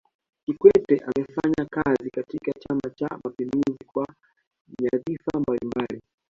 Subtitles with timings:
[0.45, 4.07] kikwete amefanya kazi katika chama cha mapinduzi kwa
[4.81, 6.01] nyadhifa mbalimbali